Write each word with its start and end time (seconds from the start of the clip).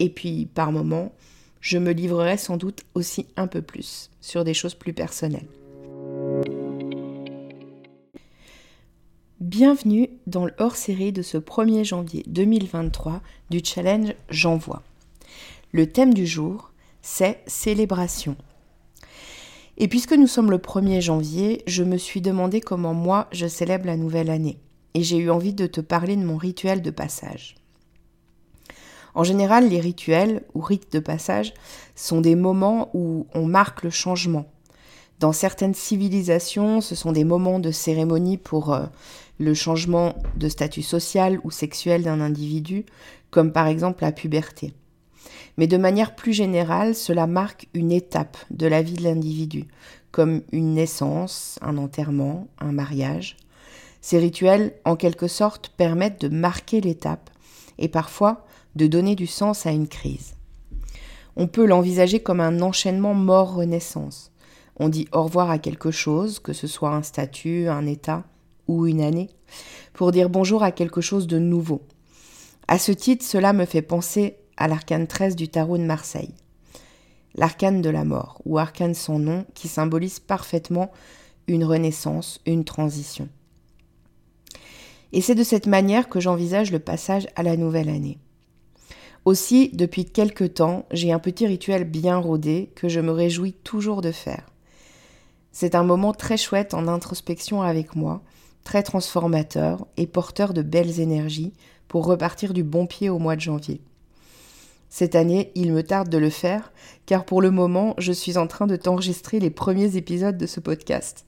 Et 0.00 0.08
puis, 0.08 0.46
par 0.46 0.72
moments, 0.72 1.12
je 1.60 1.76
me 1.76 1.92
livrerai 1.92 2.38
sans 2.38 2.56
doute 2.56 2.84
aussi 2.94 3.26
un 3.36 3.46
peu 3.46 3.60
plus 3.60 4.10
sur 4.22 4.44
des 4.44 4.54
choses 4.54 4.74
plus 4.74 4.94
personnelles. 4.94 5.46
Bienvenue 9.40 10.08
dans 10.26 10.46
le 10.46 10.54
hors-série 10.58 11.12
de 11.12 11.20
ce 11.20 11.36
1er 11.36 11.84
janvier 11.84 12.24
2023 12.28 13.20
du 13.50 13.60
challenge 13.62 14.14
J'envoie. 14.30 14.82
Le 15.72 15.86
thème 15.86 16.14
du 16.14 16.26
jour, 16.26 16.72
c'est 17.02 17.42
célébration. 17.46 18.36
Et 19.76 19.86
puisque 19.86 20.12
nous 20.12 20.26
sommes 20.26 20.50
le 20.50 20.58
1er 20.58 21.02
janvier, 21.02 21.62
je 21.66 21.84
me 21.84 21.98
suis 21.98 22.22
demandé 22.22 22.62
comment 22.62 22.94
moi 22.94 23.28
je 23.32 23.46
célèbre 23.46 23.86
la 23.86 23.96
nouvelle 23.96 24.30
année. 24.30 24.58
Et 24.94 25.02
j'ai 25.02 25.18
eu 25.18 25.30
envie 25.30 25.54
de 25.54 25.66
te 25.66 25.82
parler 25.82 26.16
de 26.16 26.24
mon 26.24 26.38
rituel 26.38 26.80
de 26.80 26.90
passage. 26.90 27.59
En 29.14 29.24
général, 29.24 29.68
les 29.68 29.80
rituels 29.80 30.42
ou 30.54 30.60
rites 30.60 30.92
de 30.92 31.00
passage 31.00 31.52
sont 31.94 32.20
des 32.20 32.36
moments 32.36 32.90
où 32.94 33.26
on 33.34 33.46
marque 33.46 33.82
le 33.82 33.90
changement. 33.90 34.46
Dans 35.18 35.32
certaines 35.32 35.74
civilisations, 35.74 36.80
ce 36.80 36.94
sont 36.94 37.12
des 37.12 37.24
moments 37.24 37.58
de 37.58 37.70
cérémonie 37.70 38.38
pour 38.38 38.72
euh, 38.72 38.86
le 39.38 39.52
changement 39.52 40.14
de 40.36 40.48
statut 40.48 40.82
social 40.82 41.40
ou 41.44 41.50
sexuel 41.50 42.02
d'un 42.02 42.20
individu, 42.20 42.86
comme 43.30 43.52
par 43.52 43.66
exemple 43.66 44.02
la 44.02 44.12
puberté. 44.12 44.72
Mais 45.58 45.66
de 45.66 45.76
manière 45.76 46.14
plus 46.14 46.32
générale, 46.32 46.94
cela 46.94 47.26
marque 47.26 47.68
une 47.74 47.92
étape 47.92 48.38
de 48.50 48.66
la 48.66 48.80
vie 48.80 48.94
de 48.94 49.02
l'individu, 49.02 49.66
comme 50.10 50.42
une 50.52 50.74
naissance, 50.74 51.58
un 51.60 51.76
enterrement, 51.76 52.48
un 52.58 52.72
mariage. 52.72 53.36
Ces 54.00 54.18
rituels, 54.18 54.72
en 54.84 54.96
quelque 54.96 55.28
sorte, 55.28 55.68
permettent 55.76 56.20
de 56.20 56.28
marquer 56.34 56.80
l'étape 56.80 57.28
et 57.78 57.88
parfois 57.88 58.46
de 58.76 58.86
donner 58.86 59.14
du 59.16 59.26
sens 59.26 59.66
à 59.66 59.70
une 59.70 59.88
crise. 59.88 60.34
On 61.36 61.46
peut 61.46 61.66
l'envisager 61.66 62.20
comme 62.20 62.40
un 62.40 62.60
enchaînement 62.60 63.14
mort-renaissance. 63.14 64.32
On 64.76 64.88
dit 64.88 65.08
au 65.12 65.22
revoir 65.22 65.50
à 65.50 65.58
quelque 65.58 65.90
chose, 65.90 66.38
que 66.38 66.52
ce 66.52 66.66
soit 66.66 66.94
un 66.94 67.02
statut, 67.02 67.68
un 67.68 67.86
état 67.86 68.24
ou 68.66 68.86
une 68.86 69.00
année, 69.00 69.30
pour 69.92 70.12
dire 70.12 70.30
bonjour 70.30 70.62
à 70.62 70.72
quelque 70.72 71.00
chose 71.00 71.26
de 71.26 71.38
nouveau. 71.38 71.82
À 72.68 72.78
ce 72.78 72.92
titre, 72.92 73.24
cela 73.24 73.52
me 73.52 73.64
fait 73.64 73.82
penser 73.82 74.36
à 74.56 74.68
l'arcane 74.68 75.06
13 75.06 75.36
du 75.36 75.48
tarot 75.48 75.78
de 75.78 75.84
Marseille. 75.84 76.34
L'arcane 77.34 77.82
de 77.82 77.90
la 77.90 78.04
mort, 78.04 78.40
ou 78.44 78.58
arcane 78.58 78.94
sans 78.94 79.18
nom, 79.18 79.44
qui 79.54 79.68
symbolise 79.68 80.20
parfaitement 80.20 80.90
une 81.46 81.64
renaissance, 81.64 82.40
une 82.46 82.64
transition. 82.64 83.28
Et 85.12 85.20
c'est 85.20 85.34
de 85.34 85.42
cette 85.42 85.66
manière 85.66 86.08
que 86.08 86.20
j'envisage 86.20 86.70
le 86.70 86.78
passage 86.78 87.26
à 87.34 87.42
la 87.42 87.56
nouvelle 87.56 87.88
année. 87.88 88.18
Aussi, 89.24 89.70
depuis 89.74 90.06
quelque 90.06 90.44
temps, 90.44 90.86
j'ai 90.90 91.12
un 91.12 91.18
petit 91.18 91.46
rituel 91.46 91.84
bien 91.84 92.16
rodé 92.16 92.70
que 92.74 92.88
je 92.88 93.00
me 93.00 93.12
réjouis 93.12 93.52
toujours 93.52 94.00
de 94.00 94.12
faire. 94.12 94.46
C'est 95.52 95.74
un 95.74 95.84
moment 95.84 96.12
très 96.12 96.36
chouette 96.36 96.74
en 96.74 96.88
introspection 96.88 97.62
avec 97.62 97.96
moi, 97.96 98.22
très 98.64 98.82
transformateur 98.82 99.86
et 99.96 100.06
porteur 100.06 100.54
de 100.54 100.62
belles 100.62 101.00
énergies 101.00 101.52
pour 101.88 102.06
repartir 102.06 102.54
du 102.54 102.62
bon 102.62 102.86
pied 102.86 103.10
au 103.10 103.18
mois 103.18 103.36
de 103.36 103.40
janvier. 103.40 103.80
Cette 104.88 105.14
année, 105.14 105.52
il 105.54 105.72
me 105.72 105.82
tarde 105.82 106.08
de 106.08 106.18
le 106.18 106.30
faire, 106.30 106.72
car 107.06 107.24
pour 107.24 107.42
le 107.42 107.50
moment, 107.50 107.94
je 107.98 108.12
suis 108.12 108.38
en 108.38 108.46
train 108.46 108.66
de 108.66 108.76
t'enregistrer 108.76 109.38
les 109.38 109.50
premiers 109.50 109.96
épisodes 109.96 110.38
de 110.38 110.46
ce 110.46 110.60
podcast. 110.60 111.26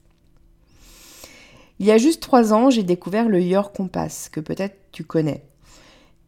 Il 1.79 1.85
y 1.85 1.91
a 1.91 1.97
juste 1.97 2.21
trois 2.21 2.53
ans, 2.53 2.69
j'ai 2.69 2.83
découvert 2.83 3.29
le 3.29 3.41
Your 3.41 3.71
Compass, 3.71 4.29
que 4.29 4.39
peut-être 4.39 4.75
tu 4.91 5.03
connais. 5.03 5.43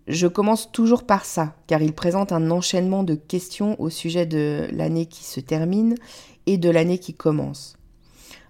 Je 0.07 0.27
commence 0.27 0.71
toujours 0.71 1.03
par 1.03 1.25
ça, 1.25 1.55
car 1.65 1.81
il 1.81 1.93
présente 1.93 2.31
un 2.31 2.51
enchaînement 2.51 3.03
de 3.03 3.15
questions 3.15 3.79
au 3.81 3.89
sujet 3.89 4.25
de 4.25 4.67
l'année 4.71 5.07
qui 5.07 5.23
se 5.23 5.39
termine 5.39 5.95
et 6.45 6.57
de 6.57 6.69
l'année 6.69 6.99
qui 6.99 7.13
commence. 7.13 7.75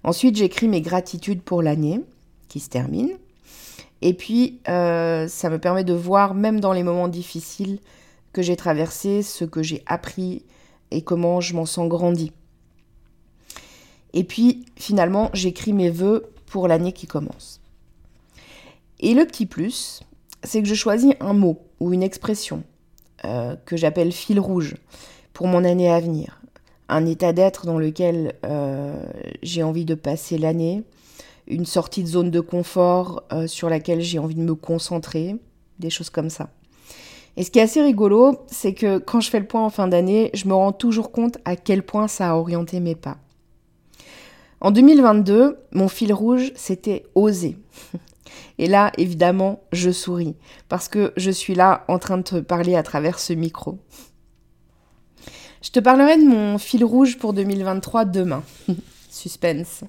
Ensuite, 0.04 0.36
j'écris 0.36 0.68
mes 0.68 0.81
gratitudes 0.81 1.42
pour 1.42 1.62
l'année 1.62 2.02
qui 2.50 2.60
se 2.60 2.69
termine. 2.69 3.12
Et 4.02 4.13
puis, 4.13 4.60
euh, 4.68 5.28
ça 5.28 5.50
me 5.50 5.57
permet 5.57 5.86
de 5.86 5.94
voir, 5.94 6.34
même 6.34 6.60
dans 6.60 6.74
les 6.74 6.84
moments 6.84 7.07
difficiles 7.07 7.80
que 8.34 8.42
j'ai 8.42 8.57
traversés, 8.57 9.24
ce 9.24 9.46
que 9.46 9.63
j'ai 9.63 9.81
appris 9.86 10.44
et 10.92 11.02
comment 11.02 11.40
je 11.40 11.56
m'en 11.56 11.66
sens 11.66 11.88
grandi. 11.88 12.34
Et 14.13 14.25
puis, 14.25 14.66
finalement, 14.75 15.30
j'écris 15.34 15.74
mes 15.74 15.90
vœux 15.90 16.25
pour 16.46 16.68
l'année 16.68 16.94
qui 16.94 17.07
commence. 17.07 17.62
Et 19.00 19.13
le 19.13 19.25
petit 19.25 19.46
plus, 19.46 20.02
c'est 20.45 20.62
que 20.62 20.68
je 20.68 20.75
choisis 20.75 21.13
un 21.19 21.33
mot 21.33 21.59
ou 21.80 21.94
une 21.94 22.03
expression 22.03 22.63
euh, 23.25 23.56
que 23.65 23.75
j'appelle 23.75 24.12
fil 24.12 24.39
rouge 24.39 24.75
pour 25.33 25.47
mon 25.47 25.63
année 25.63 25.89
à 25.89 26.00
venir. 26.00 26.42
Un 26.88 27.06
état 27.06 27.33
d'être 27.33 27.65
dans 27.65 27.80
lequel 27.80 28.36
euh, 28.45 28.95
j'ai 29.42 29.63
envie 29.63 29.86
de 29.86 29.95
passer 29.95 30.38
l'année, 30.38 30.83
une 31.47 31.65
sortie 31.65 32.03
de 32.03 32.07
zone 32.07 32.31
de 32.31 32.39
confort 32.39 33.24
euh, 33.33 33.47
sur 33.47 33.69
laquelle 33.69 34.01
j'ai 34.01 34.19
envie 34.19 34.36
de 34.36 34.42
me 34.42 34.56
concentrer, 34.56 35.36
des 35.80 35.89
choses 35.89 36.09
comme 36.09 36.30
ça. 36.30 36.50
Et 37.38 37.44
ce 37.44 37.51
qui 37.51 37.59
est 37.59 37.63
assez 37.63 37.81
rigolo, 37.81 38.38
c'est 38.47 38.74
que 38.74 38.97
quand 38.97 39.19
je 39.19 39.30
fais 39.30 39.39
le 39.39 39.47
point 39.47 39.65
en 39.65 39.69
fin 39.69 39.88
d'année, 39.88 40.30
je 40.33 40.47
me 40.47 40.53
rends 40.53 40.71
toujours 40.71 41.12
compte 41.12 41.38
à 41.44 41.56
quel 41.56 41.83
point 41.83 42.07
ça 42.07 42.31
a 42.31 42.36
orienté 42.36 42.80
mes 42.80 42.95
pas. 42.95 43.18
En 44.62 44.71
2022, 44.71 45.57
mon 45.74 45.88
fil 45.89 46.13
rouge, 46.13 46.53
c'était 46.56 47.03
oser. 47.13 47.57
Et 48.57 48.68
là, 48.68 48.92
évidemment, 48.98 49.62
je 49.72 49.92
souris, 49.92 50.36
parce 50.69 50.88
que 50.88 51.13
je 51.18 51.31
suis 51.31 51.56
là 51.56 51.84
en 51.88 52.00
train 52.00 52.18
de 52.18 52.24
te 52.24 52.40
parler 52.40 52.75
à 52.75 52.84
travers 52.84 53.19
ce 53.19 53.34
micro. 53.34 53.80
Je 55.62 55.72
te 55.72 55.80
parlerai 55.80 56.18
de 56.18 56.28
mon 56.28 56.57
fil 56.57 56.86
rouge 56.86 57.18
pour 57.18 57.34
2023 57.34 58.06
demain. 58.06 58.44
Suspense. 59.10 59.84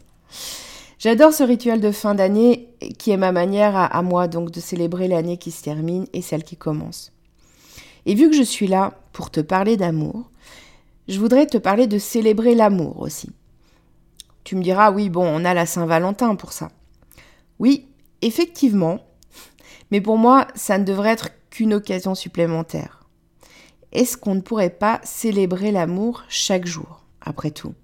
J'adore 0.98 1.34
ce 1.34 1.42
rituel 1.42 1.80
de 1.80 1.92
fin 1.92 2.14
d'année 2.14 2.70
qui 2.98 3.10
est 3.10 3.18
ma 3.18 3.30
manière 3.30 3.76
à, 3.76 4.02
moi 4.02 4.26
donc 4.26 4.50
de 4.50 4.60
célébrer 4.60 5.06
l'année 5.06 5.36
qui 5.36 5.50
se 5.50 5.62
termine 5.62 6.06
et 6.14 6.22
celle 6.22 6.42
qui 6.42 6.56
commence. 6.56 7.12
Et 8.06 8.14
vu 8.14 8.30
que 8.30 8.36
je 8.36 8.42
suis 8.42 8.66
là 8.66 8.94
pour 9.12 9.30
te 9.30 9.40
parler 9.40 9.76
d'amour, 9.76 10.30
je 11.08 11.20
voudrais 11.20 11.46
te 11.46 11.58
parler 11.58 11.86
de 11.86 11.98
célébrer 11.98 12.54
l'amour 12.54 13.00
aussi. 13.02 13.30
Tu 14.44 14.56
me 14.56 14.62
diras, 14.62 14.90
oui, 14.90 15.10
bon, 15.10 15.26
on 15.26 15.44
a 15.44 15.54
la 15.54 15.66
Saint-Valentin 15.66 16.36
pour 16.36 16.52
ça. 16.52 16.70
Oui, 17.58 17.86
effectivement, 18.22 19.00
mais 19.90 20.00
pour 20.00 20.18
moi, 20.18 20.48
ça 20.54 20.78
ne 20.78 20.84
devrait 20.84 21.10
être 21.10 21.30
qu'une 21.50 21.74
occasion 21.74 22.14
supplémentaire. 22.14 23.08
Est-ce 23.92 24.16
qu'on 24.16 24.34
ne 24.34 24.40
pourrait 24.40 24.70
pas 24.70 25.00
célébrer 25.04 25.72
l'amour 25.72 26.24
chaque 26.28 26.66
jour, 26.66 27.04
après 27.20 27.50
tout? 27.50 27.74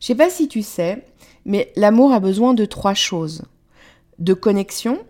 Je 0.00 0.06
sais 0.06 0.14
pas 0.14 0.30
si 0.30 0.48
tu 0.48 0.62
sais, 0.62 1.04
mais 1.44 1.72
l'amour 1.76 2.12
a 2.12 2.20
besoin 2.20 2.54
de 2.54 2.64
trois 2.64 2.94
choses. 2.94 3.42
De 4.18 4.34
connexion, 4.34 5.04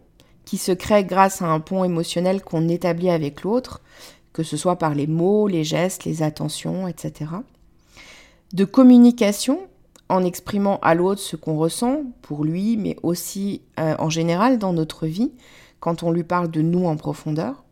qui 0.44 0.56
se 0.56 0.72
crée 0.72 1.04
grâce 1.04 1.42
à 1.42 1.46
un 1.46 1.60
pont 1.60 1.84
émotionnel 1.84 2.42
qu'on 2.42 2.68
établit 2.68 3.10
avec 3.10 3.42
l'autre, 3.42 3.82
que 4.32 4.42
ce 4.42 4.56
soit 4.56 4.76
par 4.76 4.94
les 4.94 5.06
mots, 5.06 5.46
les 5.46 5.62
gestes, 5.62 6.04
les 6.04 6.22
attentions, 6.22 6.88
etc. 6.88 7.32
De 8.54 8.64
communication, 8.64 9.60
en 10.08 10.24
exprimant 10.24 10.78
à 10.80 10.94
l'autre 10.94 11.20
ce 11.20 11.36
qu'on 11.36 11.56
ressent 11.56 12.02
pour 12.22 12.44
lui, 12.44 12.76
mais 12.76 12.96
aussi 13.02 13.62
euh, 13.78 13.94
en 13.98 14.10
général 14.10 14.58
dans 14.58 14.72
notre 14.72 15.06
vie, 15.06 15.32
quand 15.80 16.02
on 16.02 16.10
lui 16.10 16.24
parle 16.24 16.50
de 16.50 16.62
nous 16.62 16.86
en 16.86 16.96
profondeur. 16.96 17.64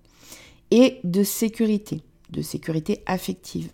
Et 0.70 0.98
de 1.04 1.22
sécurité, 1.22 2.02
de 2.30 2.42
sécurité 2.42 3.02
affective. 3.06 3.70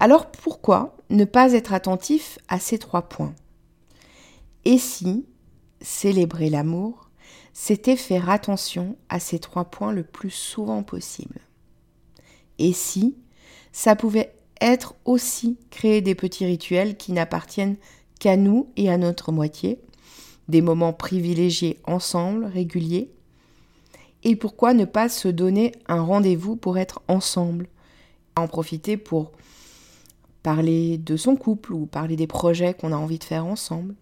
Alors 0.00 0.30
pourquoi 0.30 0.96
ne 1.10 1.24
pas 1.24 1.52
être 1.52 1.72
attentif 1.72 2.38
à 2.48 2.58
ces 2.58 2.78
trois 2.78 3.02
points? 3.02 3.34
Et 4.64 4.78
si 4.78 5.26
célébrer 5.80 6.50
l'amour 6.50 7.10
c'était 7.52 7.96
faire 7.96 8.30
attention 8.30 8.96
à 9.08 9.20
ces 9.20 9.38
trois 9.38 9.66
points 9.66 9.92
le 9.92 10.02
plus 10.02 10.30
souvent 10.30 10.82
possible? 10.82 11.40
Et 12.58 12.72
si 12.72 13.16
ça 13.72 13.96
pouvait 13.96 14.34
être 14.60 14.94
aussi 15.04 15.58
créer 15.70 16.00
des 16.00 16.14
petits 16.14 16.46
rituels 16.46 16.96
qui 16.96 17.12
n'appartiennent 17.12 17.76
qu'à 18.18 18.36
nous 18.36 18.68
et 18.76 18.90
à 18.90 18.98
notre 18.98 19.32
moitié, 19.32 19.80
des 20.48 20.62
moments 20.62 20.92
privilégiés 20.92 21.78
ensemble, 21.86 22.44
réguliers, 22.44 23.10
et 24.22 24.36
pourquoi 24.36 24.74
ne 24.74 24.84
pas 24.84 25.08
se 25.08 25.28
donner 25.28 25.72
un 25.86 26.02
rendez-vous 26.02 26.56
pour 26.56 26.76
être 26.76 27.00
ensemble, 27.08 27.68
en 28.36 28.46
profiter 28.46 28.96
pour 28.96 29.32
parler 30.42 30.98
de 30.98 31.16
son 31.16 31.36
couple 31.36 31.72
ou 31.72 31.86
parler 31.86 32.16
des 32.16 32.26
projets 32.26 32.74
qu'on 32.74 32.92
a 32.92 32.96
envie 32.96 33.18
de 33.18 33.24
faire 33.24 33.46
ensemble. 33.46 33.94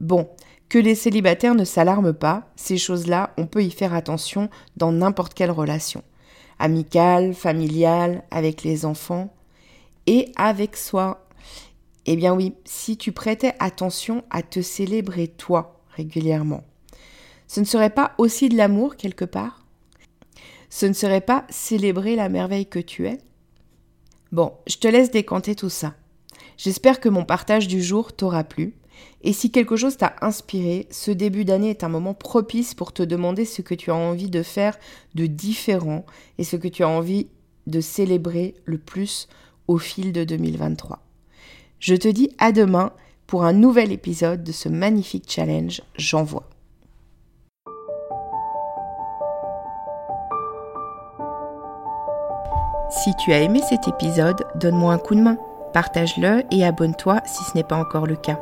Bon, 0.00 0.28
que 0.68 0.78
les 0.78 0.94
célibataires 0.94 1.54
ne 1.54 1.64
s'alarment 1.64 2.12
pas, 2.12 2.50
ces 2.56 2.76
choses-là, 2.76 3.32
on 3.36 3.46
peut 3.46 3.64
y 3.64 3.70
faire 3.70 3.94
attention 3.94 4.48
dans 4.76 4.92
n'importe 4.92 5.34
quelle 5.34 5.50
relation. 5.50 6.02
Amicale, 6.58 7.34
familiale, 7.34 8.24
avec 8.30 8.62
les 8.62 8.84
enfants 8.84 9.32
et 10.06 10.32
avec 10.36 10.76
soi. 10.76 11.26
Eh 12.06 12.16
bien 12.16 12.34
oui, 12.34 12.54
si 12.64 12.96
tu 12.96 13.12
prêtais 13.12 13.54
attention 13.58 14.24
à 14.30 14.42
te 14.42 14.62
célébrer 14.62 15.28
toi 15.28 15.80
régulièrement, 15.90 16.64
ce 17.46 17.60
ne 17.60 17.64
serait 17.64 17.90
pas 17.90 18.12
aussi 18.18 18.48
de 18.48 18.56
l'amour 18.56 18.96
quelque 18.96 19.24
part? 19.24 19.64
Ce 20.70 20.86
ne 20.86 20.92
serait 20.92 21.20
pas 21.20 21.46
célébrer 21.48 22.16
la 22.16 22.28
merveille 22.28 22.66
que 22.66 22.78
tu 22.78 23.06
es? 23.06 23.18
Bon, 24.32 24.52
je 24.66 24.76
te 24.76 24.88
laisse 24.88 25.10
décanter 25.10 25.54
tout 25.54 25.70
ça. 25.70 25.94
J'espère 26.58 27.00
que 27.00 27.08
mon 27.08 27.24
partage 27.24 27.68
du 27.68 27.82
jour 27.82 28.12
t'aura 28.12 28.44
plu. 28.44 28.74
Et 29.22 29.32
si 29.32 29.50
quelque 29.50 29.76
chose 29.76 29.96
t'a 29.96 30.14
inspiré, 30.20 30.86
ce 30.90 31.10
début 31.10 31.44
d'année 31.44 31.70
est 31.70 31.84
un 31.84 31.88
moment 31.88 32.14
propice 32.14 32.74
pour 32.74 32.92
te 32.92 33.02
demander 33.02 33.44
ce 33.44 33.62
que 33.62 33.74
tu 33.74 33.90
as 33.90 33.96
envie 33.96 34.30
de 34.30 34.42
faire 34.42 34.78
de 35.14 35.26
différent 35.26 36.06
et 36.38 36.44
ce 36.44 36.56
que 36.56 36.68
tu 36.68 36.82
as 36.84 36.88
envie 36.88 37.28
de 37.66 37.80
célébrer 37.80 38.54
le 38.64 38.78
plus 38.78 39.28
au 39.66 39.78
fil 39.78 40.12
de 40.12 40.24
2023. 40.24 41.00
Je 41.80 41.94
te 41.94 42.08
dis 42.08 42.30
à 42.38 42.52
demain 42.52 42.92
pour 43.26 43.44
un 43.44 43.52
nouvel 43.52 43.92
épisode 43.92 44.42
de 44.42 44.52
ce 44.52 44.68
magnifique 44.68 45.30
challenge 45.30 45.82
J'envoie. 45.96 46.48
Si 52.90 53.14
tu 53.16 53.32
as 53.32 53.42
aimé 53.42 53.60
cet 53.68 53.86
épisode, 53.86 54.46
donne-moi 54.54 54.94
un 54.94 54.98
coup 54.98 55.14
de 55.14 55.20
main, 55.20 55.36
partage-le 55.74 56.42
et 56.50 56.64
abonne-toi 56.64 57.20
si 57.26 57.44
ce 57.44 57.54
n'est 57.54 57.62
pas 57.62 57.76
encore 57.76 58.06
le 58.06 58.16
cas. 58.16 58.40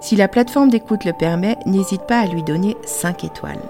Si 0.00 0.16
la 0.16 0.28
plateforme 0.28 0.70
d'écoute 0.70 1.04
le 1.04 1.12
permet, 1.12 1.56
n'hésite 1.66 2.02
pas 2.02 2.20
à 2.20 2.26
lui 2.26 2.42
donner 2.42 2.76
5 2.84 3.24
étoiles. 3.24 3.62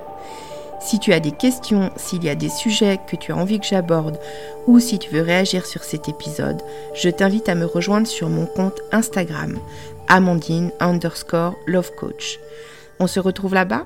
Si 0.81 0.99
tu 0.99 1.13
as 1.13 1.21
des 1.21 1.33
questions, 1.33 1.91
s'il 1.97 2.23
y 2.23 2.29
a 2.29 2.35
des 2.35 2.49
sujets 2.49 3.01
que 3.09 3.17
tu 3.17 3.33
as 3.33 3.37
envie 3.37 3.59
que 3.59 3.67
j'aborde 3.67 4.21
ou 4.67 4.79
si 4.79 4.99
tu 4.99 5.11
veux 5.11 5.23
réagir 5.23 5.67
sur 5.67 5.83
cet 5.83 6.09
épisode, 6.09 6.63
je 6.95 7.09
t'invite 7.09 7.49
à 7.49 7.55
me 7.55 7.65
rejoindre 7.65 8.07
sur 8.07 8.29
mon 8.29 8.47
compte 8.47 8.81
Instagram, 8.93 9.59
Amandine 10.09 10.71
underscore 10.79 11.55
Love 11.67 11.91
Coach. 11.97 12.39
On 13.01 13.07
se 13.07 13.19
retrouve 13.19 13.55
là-bas 13.55 13.85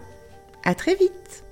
À 0.64 0.74
très 0.74 0.94
vite 0.94 1.44